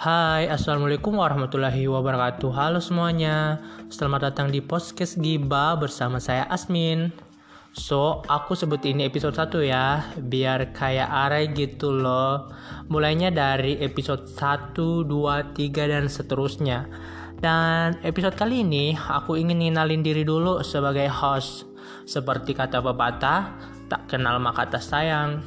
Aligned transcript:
Hai, 0.00 0.48
Assalamualaikum 0.48 1.20
warahmatullahi 1.20 1.84
wabarakatuh. 1.84 2.48
Halo 2.56 2.80
semuanya. 2.80 3.60
Selamat 3.92 4.32
datang 4.32 4.48
di 4.48 4.64
Podcast 4.64 5.20
Giba 5.20 5.76
bersama 5.76 6.16
saya 6.16 6.48
Asmin. 6.48 7.12
So, 7.76 8.24
aku 8.24 8.56
sebut 8.56 8.80
ini 8.88 9.04
episode 9.04 9.36
1 9.36 9.60
ya 9.60 10.00
Biar 10.24 10.72
kayak 10.72 11.04
arai 11.04 11.52
gitu 11.52 11.92
loh. 11.92 12.48
Mulainya 12.88 13.28
dari 13.28 13.76
episode 13.84 14.24
1, 14.24 15.04
2, 15.04 15.52
3, 15.52 15.92
dan 15.92 16.08
seterusnya. 16.08 16.88
Dan 17.36 18.00
episode 18.00 18.40
kali 18.40 18.64
ini 18.64 18.96
aku 18.96 19.36
ingin 19.36 19.60
ngenalin 19.60 20.00
diri 20.00 20.24
dulu 20.24 20.64
sebagai 20.64 21.12
host. 21.12 21.68
Seperti 22.08 22.56
kata 22.56 22.80
pepatah, 22.80 23.52
tak 23.92 24.08
kenal 24.08 24.40
maka 24.40 24.64
tak 24.64 24.80
sayang. 24.80 25.44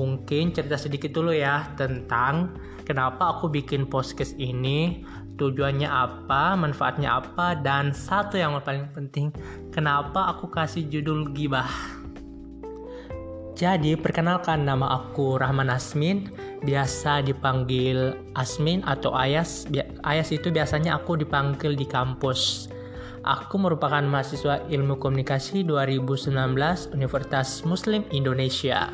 Mungkin 0.00 0.56
cerita 0.56 0.80
sedikit 0.80 1.12
dulu 1.12 1.36
ya 1.36 1.76
tentang 1.76 2.56
kenapa 2.92 3.32
aku 3.32 3.48
bikin 3.48 3.88
podcast 3.88 4.36
ini, 4.36 5.00
tujuannya 5.40 5.88
apa, 5.88 6.52
manfaatnya 6.52 7.24
apa, 7.24 7.56
dan 7.56 7.96
satu 7.96 8.36
yang 8.36 8.52
paling 8.60 8.84
penting, 8.92 9.32
kenapa 9.72 10.36
aku 10.36 10.52
kasih 10.52 10.84
judul 10.92 11.32
gibah. 11.32 11.72
Jadi, 13.56 13.96
perkenalkan 13.96 14.68
nama 14.68 15.00
aku 15.00 15.40
Rahman 15.40 15.72
Asmin, 15.72 16.28
biasa 16.68 17.24
dipanggil 17.24 18.12
Asmin 18.36 18.84
atau 18.84 19.16
Ayas. 19.16 19.64
Ayas 20.04 20.28
itu 20.28 20.52
biasanya 20.52 21.00
aku 21.00 21.16
dipanggil 21.16 21.72
di 21.72 21.88
kampus. 21.88 22.68
Aku 23.24 23.56
merupakan 23.56 24.02
mahasiswa 24.02 24.66
Ilmu 24.66 24.98
Komunikasi 24.98 25.62
2019 25.64 26.34
Universitas 26.92 27.62
Muslim 27.62 28.02
Indonesia. 28.10 28.90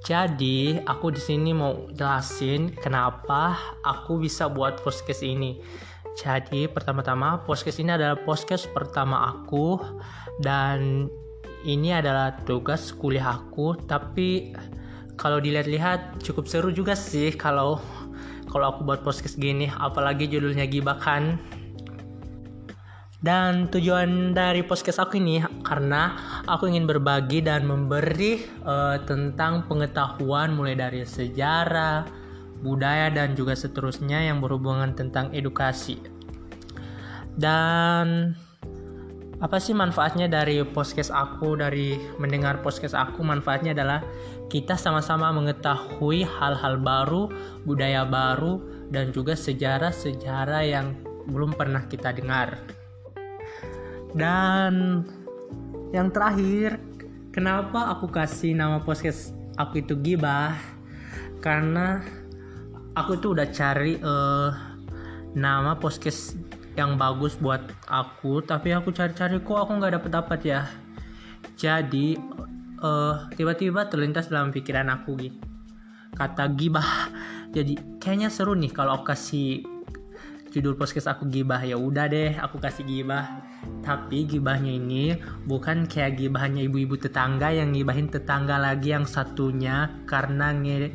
Jadi, 0.00 0.80
aku 0.88 1.12
di 1.12 1.20
sini 1.20 1.52
mau 1.52 1.84
jelasin 1.92 2.72
kenapa 2.72 3.76
aku 3.84 4.16
bisa 4.16 4.48
buat 4.48 4.80
podcast 4.80 5.20
ini. 5.20 5.60
Jadi, 6.16 6.72
pertama-tama 6.72 7.44
podcast 7.44 7.78
ini 7.84 7.92
adalah 7.92 8.16
podcast 8.16 8.64
pertama 8.72 9.28
aku 9.28 9.76
dan 10.40 11.08
ini 11.68 11.92
adalah 11.92 12.32
tugas 12.48 12.96
kuliah 12.96 13.44
aku, 13.44 13.76
tapi 13.84 14.56
kalau 15.20 15.36
dilihat-lihat 15.36 16.24
cukup 16.24 16.48
seru 16.48 16.72
juga 16.72 16.96
sih 16.96 17.36
kalau 17.36 17.76
kalau 18.48 18.72
aku 18.72 18.80
buat 18.82 19.04
podcast 19.04 19.36
gini, 19.36 19.68
apalagi 19.68 20.26
judulnya 20.26 20.64
gibah 20.66 20.96
kan. 20.96 21.36
Dan 23.20 23.68
tujuan 23.68 24.32
dari 24.32 24.64
podcast 24.64 25.04
aku 25.04 25.20
ini 25.20 25.44
karena 25.60 26.16
aku 26.48 26.72
ingin 26.72 26.88
berbagi 26.88 27.44
dan 27.44 27.68
memberi 27.68 28.40
uh, 28.64 28.96
tentang 29.04 29.68
pengetahuan 29.68 30.56
mulai 30.56 30.72
dari 30.72 31.04
sejarah, 31.04 32.08
budaya 32.64 33.12
dan 33.12 33.36
juga 33.36 33.52
seterusnya 33.52 34.24
yang 34.24 34.40
berhubungan 34.40 34.96
tentang 34.96 35.28
edukasi. 35.36 36.00
Dan 37.36 38.32
apa 39.40 39.56
sih 39.60 39.76
manfaatnya 39.76 40.24
dari 40.24 40.64
podcast 40.64 41.12
aku 41.12 41.60
dari 41.60 42.00
mendengar 42.16 42.64
podcast 42.64 42.96
aku 42.96 43.20
manfaatnya 43.20 43.76
adalah 43.76 44.00
kita 44.48 44.80
sama-sama 44.80 45.28
mengetahui 45.28 46.24
hal-hal 46.24 46.80
baru, 46.80 47.28
budaya 47.68 48.08
baru 48.08 48.64
dan 48.88 49.12
juga 49.12 49.36
sejarah-sejarah 49.36 50.64
yang 50.64 50.96
belum 51.28 51.52
pernah 51.52 51.84
kita 51.84 52.16
dengar. 52.16 52.79
Dan 54.14 55.04
yang 55.94 56.10
terakhir, 56.10 56.78
kenapa 57.30 57.94
aku 57.94 58.10
kasih 58.10 58.54
nama 58.54 58.82
podcast 58.82 59.34
aku 59.54 59.82
itu 59.82 59.94
gibah? 59.98 60.54
Karena 61.38 62.02
aku 62.98 63.18
tuh 63.22 63.38
udah 63.38 63.48
cari 63.50 63.96
uh, 64.02 64.50
nama 65.34 65.78
podcast 65.78 66.36
yang 66.74 66.98
bagus 66.98 67.38
buat 67.38 67.62
aku, 67.86 68.42
tapi 68.46 68.74
aku 68.74 68.90
cari-cari 68.94 69.42
kok 69.42 69.58
aku 69.58 69.70
nggak 69.78 69.94
dapet 69.98 70.10
dapat 70.10 70.40
ya. 70.46 70.60
Jadi 71.58 72.18
uh, 72.82 73.28
tiba-tiba 73.34 73.86
terlintas 73.88 74.30
dalam 74.30 74.50
pikiran 74.50 74.90
aku 74.90 75.16
gitu 75.18 75.38
kata 76.14 76.50
gibah. 76.58 77.10
Jadi 77.50 77.98
kayaknya 77.98 78.30
seru 78.30 78.54
nih 78.54 78.70
kalau 78.70 79.00
aku 79.00 79.14
kasih 79.14 79.64
judul 80.50 80.74
podcast 80.74 81.14
aku 81.14 81.30
gibah 81.30 81.62
ya 81.62 81.78
udah 81.78 82.10
deh 82.10 82.34
aku 82.34 82.58
kasih 82.58 82.82
gibah 82.82 83.38
tapi 83.80 84.28
gibahnya 84.28 84.76
ini 84.76 85.16
bukan 85.48 85.88
kayak 85.88 86.20
gibahnya 86.20 86.68
ibu-ibu 86.68 87.00
tetangga 87.00 87.48
yang 87.48 87.72
gibahin 87.72 88.12
tetangga 88.12 88.60
lagi 88.60 88.92
yang 88.92 89.08
satunya 89.08 89.88
karena 90.04 90.52
nge 90.52 90.92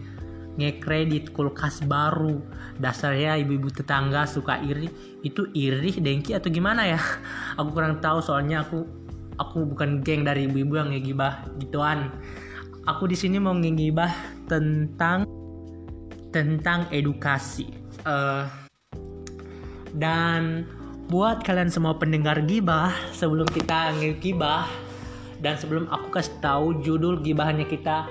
ngekredit 0.56 1.36
kulkas 1.36 1.84
baru. 1.84 2.40
Dasarnya 2.80 3.36
ibu-ibu 3.44 3.72
tetangga 3.72 4.24
suka 4.24 4.59
iri. 4.64 4.88
Itu 5.24 5.52
iri 5.52 5.92
dengki 6.00 6.36
atau 6.36 6.48
gimana 6.48 6.88
ya? 6.88 7.00
Aku 7.59 7.75
kurang 7.75 8.00
tahu 8.00 8.24
soalnya 8.24 8.64
aku 8.64 8.88
aku 9.36 9.68
bukan 9.68 10.00
geng 10.00 10.24
dari 10.24 10.48
ibu-ibu 10.48 10.80
yang 10.80 10.90
ngegibah 10.96 11.44
gituan. 11.59 12.12
Aku 12.88 13.09
di 13.09 13.18
sini 13.18 13.42
mau 13.42 13.52
ngegibah 13.52 14.12
tentang 14.48 15.28
tentang 16.31 16.88
edukasi. 16.92 17.68
Uh, 18.06 18.48
dan 19.98 20.68
buat 21.06 21.46
kalian 21.46 21.70
semua 21.70 21.94
pendengar 22.02 22.42
gibah, 22.50 22.90
sebelum 23.14 23.46
kita 23.46 23.94
ngegibah 24.02 24.66
dan 25.38 25.54
sebelum 25.54 25.86
aku 25.94 26.18
kasih 26.18 26.34
tahu 26.42 26.82
judul 26.82 27.22
gibahannya 27.22 27.70
kita 27.70 28.10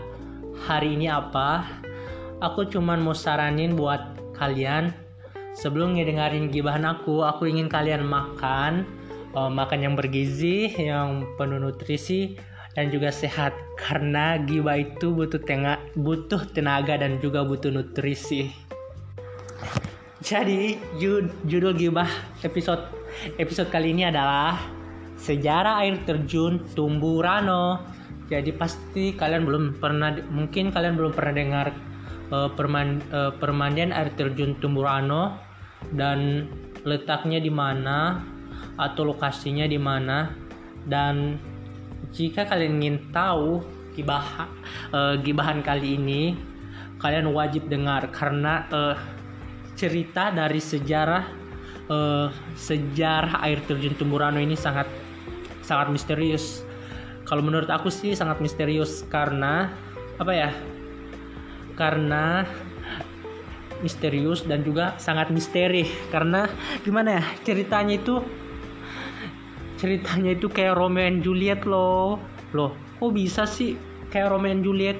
hari 0.62 0.94
ini 0.94 1.10
apa, 1.10 1.66
aku 2.38 2.70
cuman 2.70 3.02
mau 3.02 3.16
saranin 3.16 3.74
buat 3.74 4.14
kalian 4.38 4.94
sebelum 5.58 5.98
ngedengerin 5.98 6.54
gibahan 6.54 6.86
aku, 6.86 7.26
aku 7.26 7.50
ingin 7.50 7.66
kalian 7.66 8.06
makan 8.06 8.86
uh, 9.34 9.50
makan 9.50 9.82
yang 9.82 9.94
bergizi, 9.98 10.70
yang 10.78 11.26
penuh 11.34 11.58
nutrisi 11.58 12.38
dan 12.78 12.94
juga 12.94 13.10
sehat 13.10 13.54
karena 13.74 14.38
gibah 14.38 14.78
itu 14.78 15.10
butuh 15.10 15.42
tenaga, 15.42 15.82
butuh 15.98 16.42
tenaga 16.54 16.94
dan 16.94 17.18
juga 17.18 17.42
butuh 17.42 17.74
nutrisi. 17.74 18.54
Jadi 20.24 20.80
judul 21.44 21.76
gibah 21.76 22.08
episode 22.40 22.88
episode 23.36 23.68
kali 23.68 23.92
ini 23.92 24.08
adalah 24.08 24.56
sejarah 25.20 25.84
air 25.84 26.00
terjun 26.08 26.64
Tumburano. 26.72 27.84
Jadi 28.32 28.56
pasti 28.56 29.12
kalian 29.12 29.44
belum 29.44 29.64
pernah 29.76 30.16
mungkin 30.32 30.72
kalian 30.72 30.96
belum 30.96 31.12
pernah 31.12 31.34
dengar 31.36 31.66
uh, 32.32 32.48
perman, 32.56 33.04
uh, 33.12 33.36
permandian 33.36 33.92
air 33.92 34.16
terjun 34.16 34.56
Tumburano 34.64 35.36
dan 35.92 36.48
letaknya 36.88 37.36
di 37.36 37.52
mana 37.52 38.24
atau 38.80 39.04
lokasinya 39.04 39.68
di 39.68 39.76
mana 39.76 40.32
dan 40.88 41.36
jika 42.16 42.48
kalian 42.48 42.80
ingin 42.80 42.96
tahu 43.12 43.60
gibah 43.92 44.48
uh, 44.88 45.20
gibahan 45.20 45.60
kali 45.60 46.00
ini 46.00 46.32
kalian 46.96 47.28
wajib 47.36 47.68
dengar 47.68 48.08
karena 48.08 48.64
uh, 48.72 48.96
cerita 49.84 50.32
dari 50.32 50.64
sejarah 50.64 51.24
uh, 51.92 52.32
sejarah 52.56 53.44
air 53.44 53.60
terjun 53.68 53.92
Tumburano 54.00 54.40
ini 54.40 54.56
sangat 54.56 54.88
sangat 55.60 55.92
misterius. 55.92 56.64
Kalau 57.28 57.44
menurut 57.44 57.68
aku 57.68 57.92
sih 57.92 58.16
sangat 58.16 58.40
misterius 58.40 59.04
karena 59.12 59.68
apa 60.16 60.32
ya? 60.32 60.50
Karena 61.76 62.48
misterius 63.84 64.48
dan 64.48 64.64
juga 64.64 64.96
sangat 64.96 65.28
misteri 65.28 65.84
karena 66.08 66.48
gimana 66.80 67.20
ya 67.20 67.24
ceritanya 67.44 68.00
itu 68.00 68.24
ceritanya 69.76 70.32
itu 70.32 70.48
kayak 70.48 70.80
Romeo 70.80 71.04
and 71.04 71.20
Juliet 71.20 71.68
loh 71.68 72.16
loh 72.56 72.72
kok 72.96 73.12
bisa 73.12 73.44
sih 73.44 73.76
kayak 74.08 74.32
Romeo 74.32 74.56
and 74.56 74.64
Juliet 74.64 74.96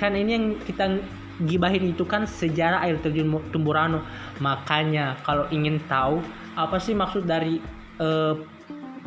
kan 0.00 0.16
ini 0.16 0.32
yang 0.32 0.46
kita 0.64 1.04
gibahin 1.44 1.92
itu 1.92 2.06
kan 2.06 2.24
sejarah 2.24 2.82
air 2.84 2.98
terjun 3.02 3.28
Tumburano. 3.50 4.02
Makanya 4.40 5.20
kalau 5.22 5.46
ingin 5.50 5.82
tahu 5.86 6.22
apa 6.54 6.76
sih 6.78 6.92
maksud 6.92 7.24
dari 7.24 7.58
uh, 8.00 8.34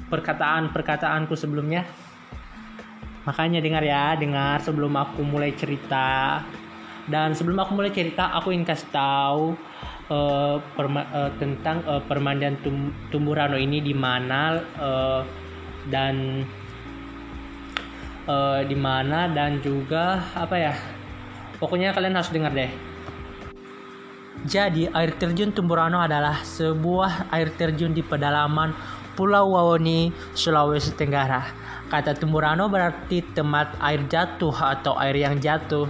perkataan-perkataanku 0.06 1.34
sebelumnya, 1.34 1.84
makanya 3.26 3.60
dengar 3.60 3.84
ya, 3.84 4.14
dengar 4.16 4.62
sebelum 4.62 4.94
aku 4.96 5.26
mulai 5.26 5.54
cerita. 5.58 6.42
Dan 7.06 7.38
sebelum 7.38 7.62
aku 7.62 7.78
mulai 7.78 7.94
cerita, 7.94 8.34
aku 8.34 8.50
ingin 8.50 8.66
kasih 8.66 8.90
tahu 8.90 9.54
uh, 10.10 10.58
perma 10.74 11.06
uh, 11.14 11.32
tentang 11.38 11.86
uh, 11.86 12.02
permandian 12.02 12.58
tum 12.66 12.90
Tumburano 13.14 13.58
ini 13.58 13.78
di 13.82 13.94
mana 13.94 14.58
uh, 14.82 15.22
dan 15.90 16.46
uh, 18.26 18.62
di 18.66 18.78
mana 18.78 19.30
dan 19.30 19.62
juga 19.62 20.22
apa 20.34 20.56
ya 20.58 20.74
Pokoknya 21.58 21.96
kalian 21.96 22.20
harus 22.20 22.32
dengar 22.32 22.52
deh. 22.52 22.72
Jadi, 24.46 24.86
air 24.92 25.16
terjun 25.18 25.50
Tumburano 25.56 25.98
adalah 25.98 26.46
sebuah 26.46 27.34
air 27.34 27.50
terjun 27.58 27.98
di 27.98 28.06
pedalaman 28.06 28.76
Pulau 29.16 29.56
Wawoni, 29.56 30.12
Sulawesi 30.36 30.94
Tenggara. 30.94 31.42
Kata 31.88 32.14
Tumburano 32.14 32.68
berarti 32.68 33.24
tempat 33.34 33.80
air 33.80 34.06
jatuh 34.06 34.54
atau 34.54 35.00
air 35.00 35.18
yang 35.18 35.40
jatuh. 35.40 35.88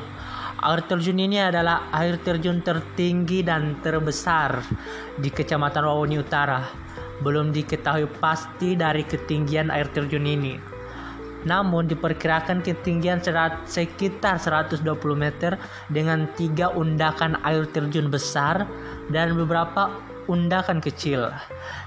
Air 0.61 0.81
terjun 0.87 1.19
ini 1.19 1.41
adalah 1.41 1.89
air 1.91 2.21
terjun 2.21 2.61
tertinggi 2.61 3.43
dan 3.43 3.81
terbesar 3.81 4.63
di 5.17 5.33
Kecamatan 5.33 5.83
Wawoni 5.83 6.15
Utara. 6.21 6.63
Belum 7.19 7.51
diketahui 7.51 8.07
pasti 8.21 8.77
dari 8.77 9.03
ketinggian 9.03 9.73
air 9.73 9.89
terjun 9.89 10.23
ini. 10.23 10.74
Namun 11.45 11.85
diperkirakan 11.85 12.65
ketinggian 12.65 13.21
sekitar 13.69 14.41
120 14.41 14.81
meter 15.13 15.61
dengan 15.93 16.25
tiga 16.33 16.73
undakan 16.73 17.37
air 17.45 17.69
terjun 17.69 18.09
besar 18.09 18.65
dan 19.13 19.37
beberapa 19.37 19.93
undakan 20.25 20.81
kecil. 20.81 21.29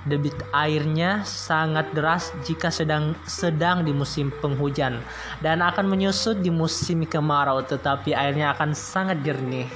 Debit 0.07 0.35
airnya 0.55 1.27
sangat 1.27 1.91
deras 1.93 2.31
jika 2.47 2.71
sedang 2.71 3.19
sedang 3.27 3.83
di 3.83 3.91
musim 3.91 4.31
penghujan 4.39 5.03
dan 5.43 5.61
akan 5.61 5.91
menyusut 5.91 6.39
di 6.39 6.51
musim 6.51 7.03
kemarau 7.05 7.63
tetapi 7.67 8.15
airnya 8.15 8.55
akan 8.55 8.73
sangat 8.73 9.21
jernih. 9.27 9.67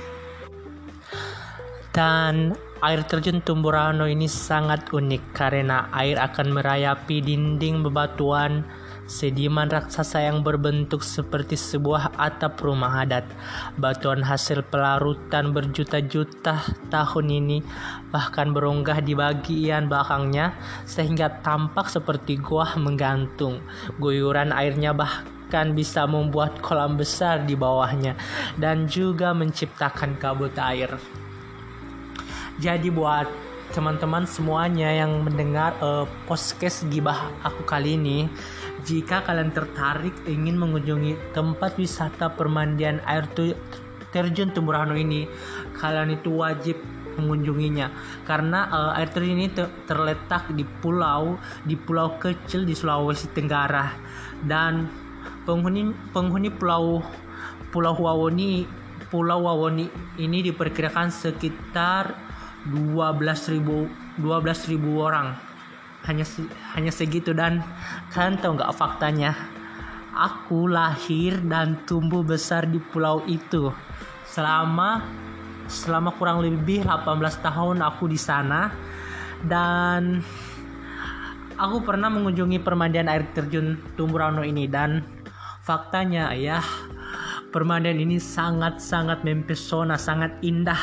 Dan 1.92 2.56
air 2.80 3.04
terjun 3.04 3.44
Tumburano 3.44 4.08
ini 4.08 4.24
sangat 4.24 4.88
unik 4.88 5.36
karena 5.36 5.92
air 5.92 6.16
akan 6.16 6.56
merayapi 6.56 7.20
dinding 7.20 7.84
bebatuan 7.84 8.64
Sediman 9.02 9.66
raksasa 9.66 10.22
yang 10.22 10.46
berbentuk 10.46 11.02
seperti 11.02 11.58
sebuah 11.58 12.14
atap 12.14 12.62
rumah 12.62 13.02
adat. 13.02 13.26
Batuan 13.74 14.22
hasil 14.22 14.62
pelarutan 14.70 15.50
berjuta-juta 15.50 16.62
tahun 16.86 17.26
ini 17.28 17.58
bahkan 18.14 18.54
beronggah 18.54 19.02
di 19.02 19.18
bagian 19.18 19.90
belakangnya 19.90 20.54
sehingga 20.86 21.42
tampak 21.42 21.90
seperti 21.90 22.38
gua 22.38 22.78
menggantung. 22.78 23.58
Guyuran 23.98 24.54
airnya 24.54 24.94
bahkan 24.94 25.74
bisa 25.74 26.06
membuat 26.06 26.62
kolam 26.62 26.94
besar 26.94 27.42
di 27.42 27.58
bawahnya 27.58 28.14
dan 28.54 28.86
juga 28.86 29.34
menciptakan 29.34 30.16
kabut 30.16 30.54
air. 30.62 30.94
Jadi 32.62 32.88
buat 32.94 33.51
teman-teman 33.72 34.28
semuanya 34.28 34.92
yang 34.92 35.24
mendengar 35.24 35.72
uh, 35.80 36.04
podcast 36.28 36.84
gibah 36.92 37.32
aku 37.40 37.64
kali 37.64 37.96
ini. 37.96 38.28
Jika 38.84 39.24
kalian 39.24 39.48
tertarik 39.48 40.12
ingin 40.28 40.60
mengunjungi 40.60 41.32
tempat 41.32 41.80
wisata 41.80 42.36
permandian 42.36 43.00
air 43.08 43.24
terjun 44.12 44.52
Tumburano 44.52 44.92
ini, 44.92 45.24
kalian 45.80 46.12
itu 46.12 46.36
wajib 46.36 46.76
mengunjunginya. 47.16 47.88
Karena 48.28 48.68
uh, 48.68 48.92
air 49.00 49.08
terjun 49.08 49.40
ini 49.40 49.48
ter 49.48 49.72
terletak 49.88 50.52
di 50.52 50.68
pulau 50.68 51.40
di 51.64 51.72
pulau 51.72 52.20
kecil 52.20 52.68
di 52.68 52.76
Sulawesi 52.76 53.32
Tenggara. 53.32 53.88
Dan 54.44 54.84
penghuni 55.48 55.96
penghuni 56.12 56.52
pulau 56.52 57.00
Pulau 57.72 57.96
Wawoni 57.96 58.68
Pulau 59.08 59.48
Wawoni 59.48 59.88
ini 60.20 60.44
diperkirakan 60.44 61.08
sekitar 61.08 62.31
12.000 62.70 64.20
12.000 64.20 64.78
orang. 64.98 65.34
Hanya 66.06 66.26
hanya 66.74 66.92
segitu 66.94 67.30
dan 67.34 67.62
kalian 68.10 68.38
tahu 68.38 68.58
nggak 68.58 68.74
faktanya? 68.74 69.34
Aku 70.12 70.68
lahir 70.68 71.40
dan 71.48 71.80
tumbuh 71.88 72.20
besar 72.20 72.68
di 72.68 72.78
pulau 72.78 73.24
itu. 73.24 73.72
Selama 74.28 75.00
selama 75.70 76.12
kurang 76.18 76.44
lebih 76.44 76.84
18 76.84 77.16
tahun 77.40 77.80
aku 77.80 78.10
di 78.10 78.18
sana 78.18 78.68
dan 79.46 80.20
aku 81.56 81.80
pernah 81.80 82.10
mengunjungi 82.12 82.60
permandian 82.60 83.08
air 83.08 83.24
terjun 83.32 83.78
Tumburano 83.94 84.44
ini 84.44 84.68
dan 84.68 85.00
faktanya 85.62 86.34
ya 86.34 86.60
permandian 87.54 88.00
ini 88.02 88.18
sangat-sangat 88.18 89.22
mempesona 89.22 89.94
sangat 89.96 90.34
indah. 90.42 90.78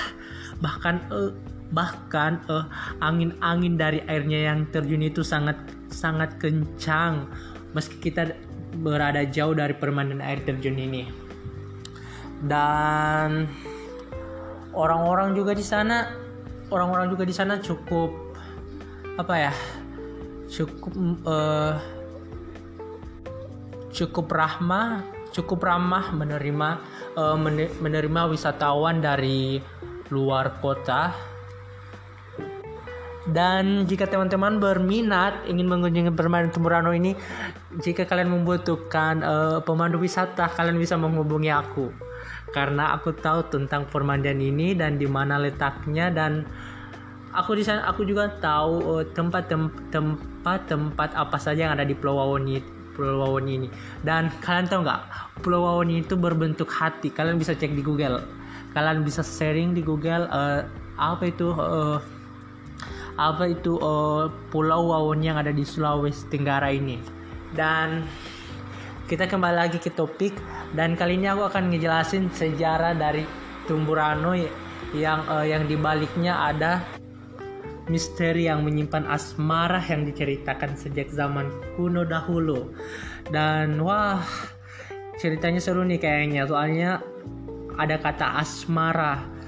Bahkan 0.62 0.96
uh, 1.12 1.32
bahkan 1.70 2.42
uh, 2.50 2.66
angin-angin 3.02 3.78
dari 3.78 4.00
airnya 4.10 4.54
yang 4.54 4.66
terjun 4.74 5.06
itu 5.06 5.22
sangat 5.22 5.58
sangat 5.90 6.38
kencang. 6.42 7.30
Meski 7.78 8.10
kita 8.10 8.34
berada 8.82 9.26
jauh 9.26 9.54
dari 9.54 9.74
permainan 9.78 10.22
air 10.22 10.42
terjun 10.46 10.78
ini. 10.78 11.06
Dan 12.40 13.46
orang-orang 14.74 15.36
juga 15.36 15.54
di 15.54 15.66
sana 15.66 16.14
orang-orang 16.70 17.10
juga 17.10 17.26
di 17.26 17.36
sana 17.36 17.58
cukup 17.60 18.14
apa 19.20 19.36
ya 19.36 19.54
cukup 20.48 20.94
uh, 21.28 21.76
cukup 23.92 24.32
ramah 24.32 25.04
cukup 25.36 25.60
ramah 25.62 26.14
menerima 26.16 26.70
uh, 27.20 27.38
menerima 27.84 28.22
wisatawan 28.32 29.04
dari 29.04 29.60
luar 30.10 30.58
kota 30.64 31.14
dan 33.30 33.86
jika 33.86 34.10
teman-teman 34.10 34.58
berminat 34.58 35.46
ingin 35.46 35.70
mengunjungi 35.70 36.12
permainan 36.14 36.50
Tumburano 36.50 36.90
ini, 36.94 37.14
jika 37.82 38.06
kalian 38.06 38.34
membutuhkan 38.34 39.22
uh, 39.22 39.58
pemandu 39.62 40.02
wisata, 40.02 40.50
kalian 40.50 40.78
bisa 40.78 40.98
menghubungi 40.98 41.54
aku. 41.54 41.94
Karena 42.50 42.98
aku 42.98 43.14
tahu 43.14 43.46
tentang 43.54 43.86
permandian 43.86 44.42
ini 44.42 44.74
dan 44.74 44.98
di 44.98 45.06
mana 45.06 45.38
letaknya 45.38 46.10
dan 46.10 46.50
aku 47.30 47.54
di 47.54 47.62
sana 47.62 47.86
aku 47.86 48.02
juga 48.10 48.34
tahu 48.42 49.06
tempat-tempat 49.14 49.70
uh, 49.70 49.90
tempat-tempat 49.94 51.10
apa 51.14 51.38
saja 51.38 51.70
yang 51.70 51.74
ada 51.78 51.86
di 51.86 51.94
Pulau 51.94 52.18
Wawoni 52.18 52.58
Pulau 52.98 53.22
Wawoni 53.24 53.52
ini. 53.64 53.70
Dan 54.02 54.34
kalian 54.42 54.68
tahu 54.68 54.82
nggak, 54.84 55.02
Pulau 55.46 55.64
Wawoni 55.64 56.02
itu 56.04 56.18
berbentuk 56.18 56.68
hati. 56.68 57.14
Kalian 57.14 57.38
bisa 57.38 57.54
cek 57.56 57.72
di 57.72 57.86
Google. 57.86 58.26
Kalian 58.74 59.06
bisa 59.06 59.22
sharing 59.22 59.78
di 59.78 59.86
Google 59.86 60.28
uh, 60.30 60.66
apa 61.00 61.32
itu 61.32 61.56
uh, 61.56 62.19
apa 63.20 63.52
itu 63.52 63.76
uh, 63.84 64.32
Pulau 64.48 64.96
Wawon 64.96 65.20
yang 65.20 65.36
ada 65.36 65.52
di 65.52 65.68
Sulawesi 65.68 66.32
Tenggara 66.32 66.72
ini. 66.72 66.96
Dan 67.52 68.08
kita 69.12 69.28
kembali 69.28 69.56
lagi 69.68 69.78
ke 69.84 69.92
topik 69.92 70.38
dan 70.72 70.96
kali 70.96 71.20
ini 71.20 71.28
aku 71.28 71.52
akan 71.52 71.68
ngejelasin 71.68 72.32
sejarah 72.32 72.96
dari 72.96 73.28
Tumburano 73.68 74.32
yang 74.96 75.28
uh, 75.28 75.44
yang 75.44 75.68
dibaliknya 75.68 76.48
ada 76.50 76.82
misteri 77.90 78.46
yang 78.46 78.62
menyimpan 78.62 79.10
asmara 79.10 79.82
yang 79.90 80.06
diceritakan 80.06 80.78
sejak 80.78 81.10
zaman 81.12 81.50
kuno 81.76 82.06
dahulu. 82.06 82.72
Dan 83.28 83.82
wah, 83.82 84.22
ceritanya 85.18 85.60
seru 85.60 85.84
nih 85.84 86.00
kayaknya 86.00 86.46
soalnya 86.46 87.02
ada 87.76 87.98
kata 87.98 88.40
asmara 88.40 89.39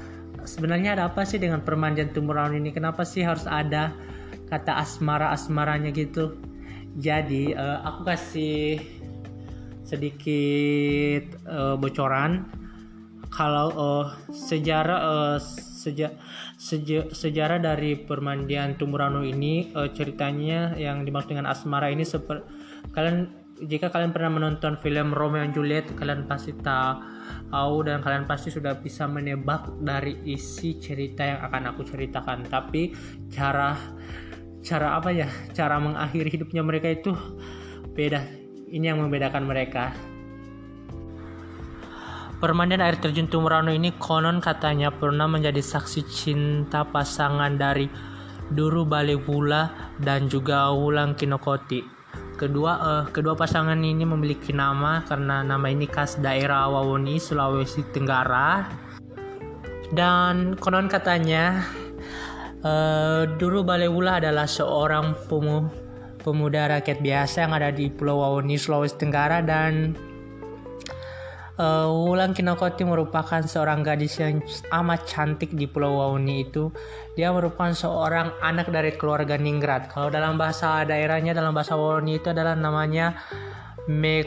sebenarnya 0.46 0.98
ada 1.00 1.04
apa 1.10 1.26
sih 1.26 1.38
dengan 1.42 1.62
permandian 1.66 2.14
tumbuhan 2.14 2.54
ini? 2.56 2.74
Kenapa 2.74 3.06
sih 3.08 3.26
harus 3.26 3.46
ada 3.50 3.94
kata 4.48 4.78
asmara 4.82 5.32
asmaranya 5.34 5.90
gitu? 5.94 6.38
Jadi 7.00 7.56
uh, 7.56 7.80
aku 7.88 8.02
kasih 8.04 8.82
sedikit 9.88 11.40
uh, 11.48 11.76
bocoran. 11.76 12.48
Kalau 13.32 13.68
uh, 13.72 14.06
sejarah 14.28 15.00
uh, 15.00 15.38
seja, 15.82 16.14
seja, 16.60 17.08
sejarah 17.10 17.64
dari 17.64 17.96
permandian 17.96 18.76
Tumburano 18.76 19.24
ini 19.24 19.72
uh, 19.72 19.88
ceritanya 19.90 20.76
yang 20.76 21.08
dimaksud 21.08 21.34
dengan 21.34 21.48
asmara 21.48 21.90
ini 21.90 22.04
seperti 22.04 22.44
kalian 22.92 23.32
jika 23.66 23.94
kalian 23.94 24.12
pernah 24.14 24.36
menonton 24.36 24.78
film 24.82 25.14
Romeo 25.14 25.42
and 25.42 25.54
Juliet 25.54 25.86
kalian 25.96 26.26
pasti 26.26 26.54
tahu 26.54 27.02
dan 27.52 28.00
kalian 28.00 28.26
pasti 28.26 28.48
sudah 28.48 28.80
bisa 28.80 29.06
menebak 29.12 29.68
dari 29.84 30.24
isi 30.24 30.80
cerita 30.80 31.28
yang 31.28 31.40
akan 31.44 31.76
aku 31.76 31.84
ceritakan. 31.84 32.48
Tapi 32.48 32.96
cara 33.28 33.76
cara 34.64 34.96
apa 34.96 35.12
ya? 35.12 35.28
Cara 35.52 35.76
mengakhiri 35.78 36.32
hidupnya 36.32 36.64
mereka 36.64 36.88
itu 36.88 37.12
beda. 37.92 38.24
Ini 38.72 38.96
yang 38.96 39.04
membedakan 39.04 39.44
mereka. 39.44 39.92
Permandian 42.40 42.82
air 42.82 42.98
terjun 42.98 43.30
Tumurano 43.30 43.70
ini 43.70 43.94
konon 44.02 44.42
katanya 44.42 44.90
pernah 44.90 45.30
menjadi 45.30 45.62
saksi 45.62 46.02
cinta 46.10 46.82
pasangan 46.82 47.54
dari 47.54 47.86
Duru 48.50 48.82
Balewula 48.82 49.94
dan 50.02 50.26
juga 50.26 50.74
Wulang 50.74 51.14
Kinokoti 51.14 52.01
kedua 52.42 52.72
uh, 52.82 53.04
kedua 53.14 53.38
pasangan 53.38 53.78
ini 53.78 54.02
memiliki 54.02 54.50
nama 54.50 55.06
karena 55.06 55.46
nama 55.46 55.70
ini 55.70 55.86
khas 55.86 56.18
daerah 56.18 56.66
Wawoni 56.66 57.22
Sulawesi 57.22 57.86
Tenggara. 57.94 58.66
Dan 59.94 60.58
konon 60.58 60.90
katanya 60.90 61.62
uh, 62.66 63.30
dulu 63.38 63.62
Balewula 63.62 64.18
adalah 64.18 64.50
seorang 64.50 65.14
pemu, 65.30 65.70
pemuda 66.26 66.72
rakyat 66.74 67.04
biasa 67.06 67.46
yang 67.46 67.54
ada 67.54 67.70
di 67.70 67.94
Pulau 67.94 68.26
Wawoni 68.26 68.58
Sulawesi 68.58 68.98
Tenggara 68.98 69.46
dan 69.46 69.94
uh, 71.62 71.88
Wulan 71.94 72.34
Kinokoti 72.34 72.82
merupakan 72.82 73.46
seorang 73.46 73.86
gadis 73.86 74.18
yang 74.18 74.42
amat 74.74 75.06
cantik 75.06 75.54
di 75.54 75.70
Pulau 75.70 76.02
Wauni 76.02 76.50
itu. 76.50 76.74
Dia 77.14 77.30
merupakan 77.30 77.70
seorang 77.70 78.34
anak 78.42 78.74
dari 78.74 78.98
keluarga 78.98 79.38
Ningrat. 79.38 79.94
Kalau 79.94 80.10
dalam 80.10 80.42
bahasa 80.42 80.82
daerahnya 80.82 81.38
dalam 81.38 81.54
bahasa 81.54 81.78
Wauni 81.78 82.18
itu 82.18 82.34
adalah 82.34 82.58
namanya 82.58 83.14
Me 83.86 84.26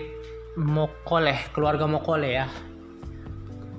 Mokole, 0.54 1.50
keluarga 1.50 1.90
Mokole 1.90 2.30
ya. 2.30 2.46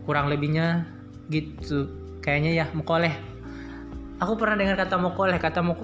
kurang 0.05 0.29
lebihnya 0.29 0.85
gitu 1.33 1.89
kayaknya 2.21 2.51
ya 2.53 2.65
mokoleh 2.77 3.13
aku 4.21 4.33
pernah 4.38 4.53
dengar 4.57 4.77
kata 4.77 5.01
mokoleh 5.01 5.38
kata 5.41 5.59
mok 5.65 5.79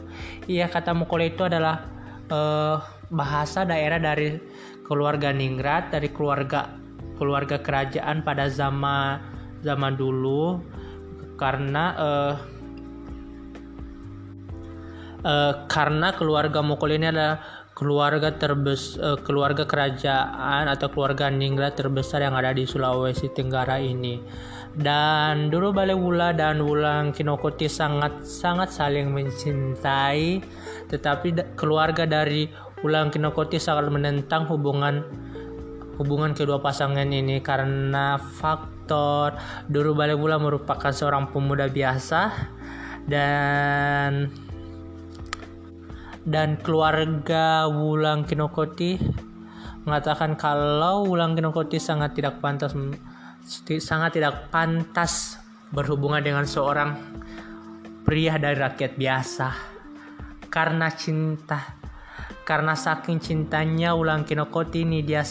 iya 0.45 0.69
kata 0.69 0.93
mokoleh 0.93 1.33
itu 1.33 1.45
adalah 1.45 1.89
uh, 2.29 2.77
bahasa 3.09 3.65
daerah 3.65 3.97
dari 3.97 4.37
keluarga 4.85 5.33
Ningrat 5.33 5.89
dari 5.93 6.09
keluarga 6.13 6.80
keluarga 7.21 7.61
kerajaan 7.61 8.25
pada 8.25 8.49
zaman 8.49 9.21
zaman 9.61 9.93
dulu. 9.93 10.57
Karena 11.37 11.85
uh, 11.93 12.33
uh, 15.21 15.53
karena 15.69 16.17
keluarga 16.17 16.65
Mokol 16.65 16.97
ini 16.97 17.13
adalah 17.13 17.41
keluarga 17.77 18.33
terbes 18.33 18.97
uh, 18.97 19.17
keluarga 19.21 19.65
kerajaan 19.65 20.69
atau 20.69 20.89
keluarga 20.89 21.29
Ningrat 21.29 21.77
terbesar 21.77 22.25
yang 22.25 22.33
ada 22.33 22.53
di 22.53 22.65
Sulawesi 22.65 23.29
Tenggara 23.29 23.77
ini. 23.77 24.21
Dan 24.71 25.51
dulu 25.51 25.75
Balai 25.75 25.97
Wula 25.97 26.31
dan 26.31 26.63
Wulang 26.63 27.11
Kinokoti 27.11 27.67
sangat 27.67 28.23
sangat 28.23 28.71
saling 28.71 29.11
mencintai 29.11 30.39
tetapi 30.87 31.59
keluarga 31.59 32.07
dari 32.07 32.47
Wulang 32.79 33.11
Kinokoti 33.11 33.59
sangat 33.59 33.91
menentang 33.91 34.47
hubungan 34.47 35.03
hubungan 36.01 36.33
kedua 36.33 36.57
pasangan 36.57 37.05
ini 37.05 37.45
karena 37.45 38.17
faktor 38.17 39.37
dulu 39.69 39.93
Balai 39.93 40.17
Wula 40.17 40.41
merupakan 40.41 40.89
seorang 40.89 41.29
pemuda 41.29 41.69
biasa 41.69 42.33
dan 43.05 44.33
dan 46.25 46.57
keluarga 46.57 47.69
Wulang 47.69 48.25
Kinokoti 48.25 48.97
mengatakan 49.85 50.33
kalau 50.33 51.05
Wulang 51.05 51.37
Kinokoti 51.37 51.77
sangat 51.77 52.17
tidak 52.17 52.41
pantas 52.41 52.73
sangat 53.77 54.17
tidak 54.17 54.49
pantas 54.49 55.37
berhubungan 55.69 56.25
dengan 56.25 56.49
seorang 56.49 56.97
pria 58.01 58.41
dari 58.41 58.57
rakyat 58.57 58.97
biasa. 58.97 59.49
Karena 60.51 60.91
cinta 60.91 61.79
karena 62.41 62.75
saking 62.75 63.21
cintanya 63.21 63.95
Ulang 63.95 64.27
Kinokoti 64.27 64.83
ini 64.83 65.05
dia 65.05 65.23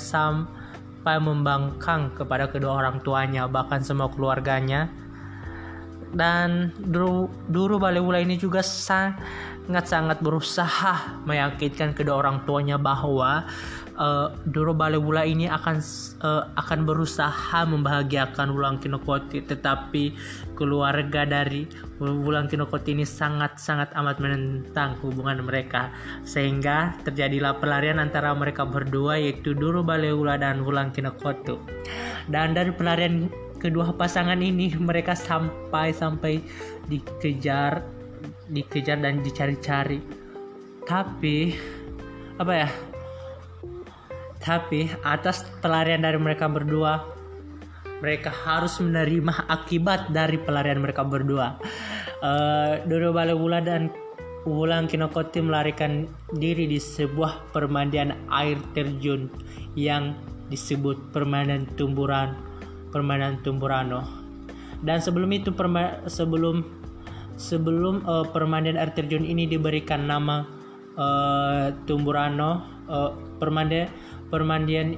sampai 1.00 1.16
membangkang 1.16 2.12
kepada 2.12 2.44
kedua 2.44 2.76
orang 2.76 3.00
tuanya 3.00 3.48
bahkan 3.48 3.80
semua 3.80 4.12
keluarganya. 4.12 4.92
Dan 6.12 6.76
dulu 6.76 7.32
dulu 7.48 7.80
Balewula 7.80 8.20
ini 8.20 8.36
juga 8.36 8.60
sangat-sangat 8.60 10.20
berusaha 10.20 11.24
meyakinkan 11.24 11.96
kedua 11.96 12.20
orang 12.20 12.44
tuanya 12.44 12.76
bahwa 12.76 13.48
uh, 14.00 14.32
Doro 14.48 14.72
Balewula 14.72 15.28
ini 15.28 15.46
akan 15.46 15.76
uh, 16.24 16.48
akan 16.56 16.88
berusaha 16.88 17.68
membahagiakan 17.68 18.56
Wulan 18.56 18.80
Kinokoti 18.80 19.44
tetapi 19.44 20.16
keluarga 20.56 21.28
dari 21.28 21.68
Wulan 22.00 22.48
Kinokoti 22.48 22.96
ini 22.96 23.04
sangat-sangat 23.04 23.92
amat 23.94 24.16
menentang 24.18 24.96
hubungan 25.04 25.44
mereka. 25.44 25.92
Sehingga 26.24 26.96
terjadilah 27.04 27.60
pelarian 27.60 28.00
antara 28.00 28.32
mereka 28.32 28.64
berdua 28.64 29.20
yaitu 29.20 29.52
Doro 29.52 29.84
Balewula 29.84 30.40
dan 30.40 30.64
Wulan 30.64 30.90
Kinokoti 30.90 31.60
dan 32.30 32.54
dari 32.54 32.70
pelarian 32.70 33.26
kedua 33.60 33.92
pasangan 33.92 34.40
ini 34.40 34.72
mereka 34.78 35.12
sampai 35.12 35.92
sampai 35.92 36.40
dikejar 36.88 37.84
dikejar 38.50 38.98
dan 39.02 39.20
dicari-cari. 39.20 40.00
Tapi 40.86 41.54
apa 42.40 42.52
ya 42.56 42.68
tapi 44.40 44.88
atas 45.04 45.44
pelarian 45.60 46.00
dari 46.00 46.16
mereka 46.16 46.48
berdua, 46.48 47.04
mereka 48.00 48.32
harus 48.32 48.80
menerima 48.80 49.46
akibat 49.52 50.10
dari 50.10 50.40
pelarian 50.40 50.80
mereka 50.80 51.04
berdua. 51.04 51.60
Uh, 52.24 52.80
Dodo 52.88 53.12
dan 53.60 53.92
Wulan 54.48 54.88
Kinokoti 54.88 55.44
melarikan 55.44 56.08
diri 56.32 56.64
di 56.64 56.80
sebuah 56.80 57.52
permandian 57.52 58.16
air 58.32 58.56
terjun 58.72 59.28
yang 59.76 60.16
disebut 60.48 61.12
permainan 61.12 61.68
tumburan 61.76 62.34
permainan 62.90 63.38
tumburano 63.44 64.02
dan 64.82 64.98
sebelum 64.98 65.30
itu 65.30 65.52
perma 65.52 66.02
sebelum 66.08 66.64
sebelum 67.36 68.02
uh, 68.08 68.26
permandian 68.32 68.80
air 68.80 68.90
terjun 68.96 69.22
ini 69.22 69.44
diberikan 69.44 70.08
nama 70.08 70.48
uh, 70.96 71.70
tumburano 71.84 72.64
uh, 72.88 73.12
permandian 73.38 73.92
permandian 74.30 74.96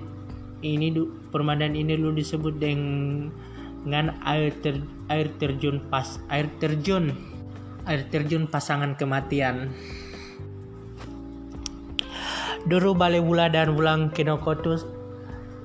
ini 0.63 0.95
permandian 1.35 1.75
ini 1.75 1.99
dulu 1.99 2.15
disebut 2.21 2.55
dengan 2.63 4.07
air 4.23 4.55
ter, 4.63 4.79
air 5.11 5.27
terjun 5.41 5.83
pas 5.91 6.23
air 6.31 6.47
terjun 6.63 7.11
air 7.91 8.07
terjun 8.15 8.47
pasangan 8.47 8.95
kematian. 8.95 9.75
Duru 12.63 12.95
Balewula 12.95 13.51
dan 13.51 13.75
Wulang 13.75 14.15
Kinokotus 14.15 14.87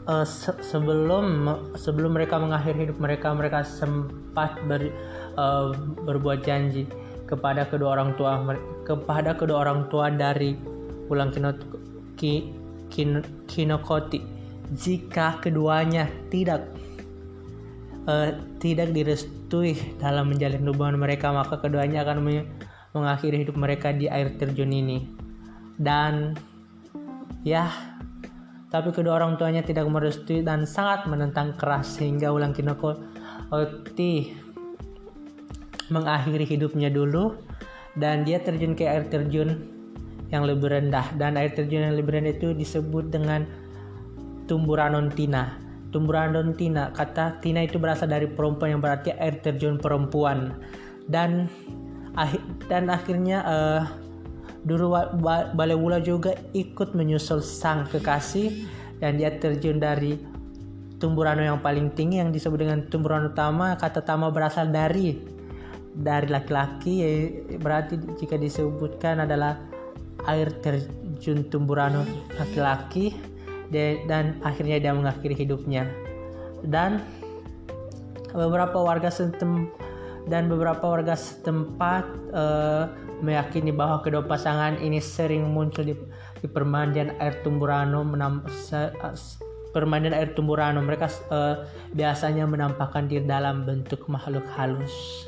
uh, 0.10 0.26
se 0.26 0.50
sebelum 0.66 1.46
sebelum 1.78 2.18
mereka 2.18 2.42
mengakhiri 2.42 2.90
hidup 2.90 2.98
mereka 2.98 3.38
mereka 3.38 3.62
sempat 3.62 4.58
ber, 4.66 4.90
uh, 5.38 5.78
berbuat 6.10 6.42
janji 6.42 6.90
kepada 7.30 7.70
kedua 7.70 8.02
orang 8.02 8.18
tua 8.18 8.42
kepada 8.82 9.38
kedua 9.38 9.62
orang 9.62 9.86
tua 9.94 10.10
dari 10.10 10.58
Wulang 11.06 11.30
Kinokotus 11.30 12.57
kin, 12.98 13.22
kinokoti. 13.46 14.26
Jika 14.74 15.38
keduanya 15.40 16.10
tidak 16.34 16.66
uh, 18.10 18.34
tidak 18.58 18.92
direstui 18.92 19.78
dalam 20.02 20.34
menjalin 20.34 20.66
hubungan 20.66 20.98
mereka 20.98 21.30
maka 21.30 21.62
keduanya 21.62 22.02
akan 22.02 22.26
mengakhiri 22.98 23.46
hidup 23.46 23.54
mereka 23.54 23.94
di 23.94 24.10
air 24.10 24.34
terjun 24.42 24.74
ini. 24.74 25.06
Dan 25.78 26.34
ya 27.46 27.70
tapi 28.68 28.92
kedua 28.92 29.24
orang 29.24 29.40
tuanya 29.40 29.64
tidak 29.64 29.88
merestui 29.88 30.44
dan 30.44 30.68
sangat 30.68 31.08
menentang 31.08 31.56
keras 31.56 32.02
sehingga 32.02 32.36
ulang 32.36 32.52
kinokoti 32.52 34.36
mengakhiri 35.88 36.44
hidupnya 36.44 36.92
dulu 36.92 37.40
dan 37.96 38.28
dia 38.28 38.44
terjun 38.44 38.76
ke 38.76 38.84
air 38.84 39.08
terjun 39.08 39.77
yang 40.32 40.44
lebih 40.44 40.72
rendah. 40.72 41.16
Dan 41.16 41.40
air 41.40 41.56
terjun 41.56 41.88
yang 41.88 41.96
lebih 41.96 42.20
rendah 42.20 42.34
itu 42.36 42.52
disebut 42.52 43.12
dengan 43.12 43.48
tumburan 44.48 45.12
tina. 45.14 45.60
Tumburan 45.92 46.56
tina 46.56 46.92
kata 46.92 47.40
tina 47.40 47.64
itu 47.64 47.80
berasal 47.80 48.12
dari 48.12 48.28
perempuan 48.28 48.76
yang 48.78 48.82
berarti 48.84 49.16
air 49.16 49.40
terjun 49.40 49.80
perempuan. 49.80 50.56
Dan 51.08 51.48
dan 52.68 52.92
akhirnya 52.92 53.46
uh, 53.46 53.84
Duru 54.68 54.92
Balewula 55.56 56.04
juga 56.04 56.36
ikut 56.52 56.92
menyusul 56.92 57.40
sang 57.40 57.88
kekasih 57.88 58.68
dan 59.00 59.16
dia 59.16 59.32
terjun 59.40 59.80
dari 59.80 60.20
tumburan 60.98 61.40
yang 61.40 61.62
paling 61.62 61.94
tinggi 61.94 62.20
yang 62.20 62.36
disebut 62.36 62.60
dengan 62.68 62.84
tumburan 62.92 63.32
utama. 63.32 63.80
Kata 63.80 64.04
tama 64.04 64.28
berasal 64.28 64.68
dari 64.74 65.16
dari 65.98 66.28
laki-laki 66.28 66.94
berarti 67.58 67.96
jika 68.20 68.36
disebutkan 68.36 69.24
adalah 69.24 69.77
air 70.28 70.52
terjun 70.60 71.48
Tumburano 71.48 72.04
laki-laki 72.36 73.16
dan 73.72 74.40
akhirnya 74.44 74.80
dia 74.80 74.94
mengakhiri 74.96 75.36
hidupnya. 75.36 75.88
Dan 76.64 77.04
beberapa 78.32 78.80
warga 78.80 79.12
setem 79.12 79.72
dan 80.28 80.52
beberapa 80.52 80.84
warga 80.84 81.16
setempat 81.16 82.04
uh, 82.36 82.92
meyakini 83.24 83.72
bahwa 83.72 84.04
kedua 84.04 84.28
pasangan 84.28 84.78
ini 84.84 85.00
sering 85.00 85.48
muncul 85.50 85.88
di, 85.88 85.96
di 86.44 86.48
permandian 86.52 87.16
air 87.24 87.40
Tumburano 87.42 88.04
menam, 88.04 88.44
permandian 89.72 90.14
air 90.14 90.36
Tumburano 90.36 90.84
mereka 90.84 91.08
uh, 91.32 91.64
biasanya 91.96 92.44
menampakkan 92.44 93.08
diri 93.08 93.24
dalam 93.24 93.64
bentuk 93.64 94.04
makhluk 94.12 94.44
halus. 94.60 95.28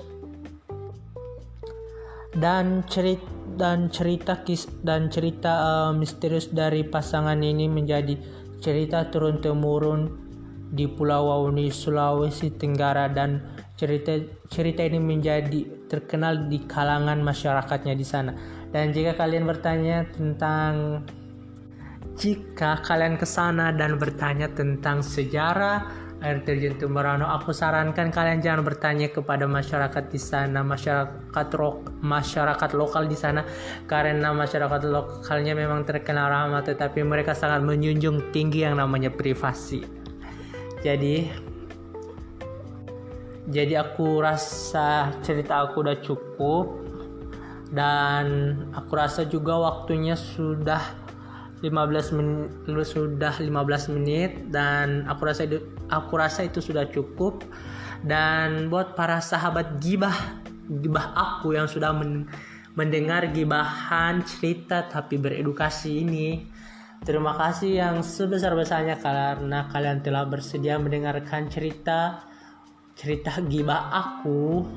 Dan 2.29 2.86
cerita 2.86 3.38
dan 3.60 3.92
cerita 3.92 4.39
kis 4.48 4.72
dan 4.88 5.12
cerita 5.12 5.51
uh, 5.51 5.92
misterius 5.92 6.48
dari 6.48 6.88
pasangan 6.88 7.36
ini 7.44 7.68
menjadi 7.68 8.16
cerita 8.63 9.12
turun 9.12 9.44
temurun 9.44 10.08
di 10.72 10.88
Pulau 10.88 11.28
Wauni 11.28 11.68
Sulawesi 11.68 12.56
Tenggara. 12.56 13.12
Dan 13.12 13.44
cerita 13.75 14.16
cerita 14.48 14.80
ini 14.88 15.04
menjadi 15.04 15.92
terkenal 15.92 16.48
di 16.48 16.63
kalangan 16.63 17.20
masyarakatnya 17.20 18.00
di 18.00 18.06
sana. 18.08 18.32
Dan 18.72 18.96
jika 18.96 19.20
kalian 19.20 19.44
bertanya 19.44 20.08
tentang 20.08 21.04
jika 22.16 22.80
kalian 22.84 23.20
ke 23.20 23.28
sana 23.28 23.75
dan 23.75 24.00
bertanya 24.00 24.48
tentang 24.56 25.04
sejarah 25.04 26.09
air 26.20 26.44
terjun 26.44 26.76
Tumbarano. 26.76 27.28
Aku 27.40 27.56
sarankan 27.56 28.12
kalian 28.12 28.44
jangan 28.44 28.62
bertanya 28.64 29.08
kepada 29.08 29.48
masyarakat 29.48 30.04
di 30.12 30.20
sana, 30.20 30.64
masyarakat 30.64 31.48
rok, 31.56 32.04
masyarakat 32.04 32.70
lokal 32.76 33.08
di 33.08 33.16
sana, 33.16 33.48
karena 33.88 34.36
masyarakat 34.36 34.82
lokalnya 34.88 35.56
memang 35.56 35.88
terkenal 35.88 36.28
ramah, 36.28 36.64
tetapi 36.64 37.04
mereka 37.08 37.32
sangat 37.32 37.64
menjunjung 37.64 38.36
tinggi 38.36 38.68
yang 38.68 38.76
namanya 38.78 39.12
privasi. 39.12 39.84
Jadi 40.80 41.48
jadi 43.50 43.82
aku 43.82 44.22
rasa 44.22 45.10
cerita 45.26 45.66
aku 45.66 45.82
udah 45.82 45.98
cukup 46.06 46.86
dan 47.74 48.54
aku 48.78 48.94
rasa 48.94 49.26
juga 49.26 49.58
waktunya 49.58 50.14
sudah 50.14 51.09
15 51.60 52.16
menit 52.16 52.50
sudah 52.88 53.36
15 53.36 53.96
menit 54.00 54.48
dan 54.48 55.04
aku 55.12 55.22
rasa 55.28 55.44
itu 55.44 55.60
aku 55.92 56.13
rasa 56.16 56.48
itu 56.48 56.63
sudah 56.63 56.88
cukup. 56.88 57.44
Dan 58.00 58.72
buat 58.72 58.96
para 58.96 59.20
sahabat 59.20 59.84
gibah 59.84 60.39
gibah 60.70 61.12
aku 61.18 61.58
yang 61.58 61.68
sudah 61.68 61.92
men, 61.92 62.32
mendengar 62.78 63.28
gibahan 63.34 64.24
cerita 64.24 64.88
tapi 64.88 65.20
beredukasi 65.20 66.06
ini 66.06 66.46
terima 67.04 67.34
kasih 67.36 67.80
yang 67.80 67.96
sebesar-besarnya 68.06 69.00
karena 69.00 69.68
kalian 69.72 70.00
telah 70.04 70.28
bersedia 70.28 70.80
mendengarkan 70.80 71.48
cerita 71.51 72.24
cerita 73.00 73.39
gibah 73.48 73.92
aku. 73.92 74.68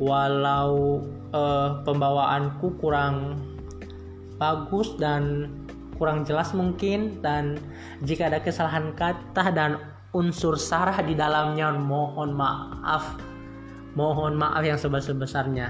Walau 0.00 1.04
uh, 1.36 1.84
pembawaanku 1.84 2.80
kurang 2.80 3.36
bagus 4.40 4.96
dan 4.96 5.52
kurang 6.00 6.24
jelas 6.24 6.56
mungkin 6.56 7.20
dan 7.20 7.60
jika 8.08 8.32
ada 8.32 8.40
kesalahan 8.40 8.96
kata 8.96 9.52
dan 9.52 9.76
unsur 10.16 10.56
sarah 10.56 10.96
di 11.04 11.12
dalamnya 11.12 11.76
mohon 11.76 12.32
maaf. 12.32 13.20
Mohon 13.92 14.40
maaf 14.40 14.64
yang 14.64 14.80
sebesar-besarnya. 14.80 15.68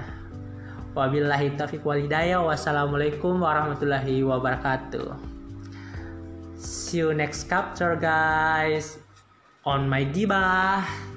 Wabillahi 0.95 1.59
taufiq 1.59 1.83
walhidayah 1.83 2.39
wassalamualaikum 2.39 3.43
warahmatullahi 3.43 4.23
wabarakatuh. 4.23 5.19
See 6.55 7.03
you 7.03 7.11
next 7.11 7.51
chapter 7.51 7.99
guys. 7.99 9.03
On 9.67 9.91
my 9.91 10.07
gibah 10.07 11.10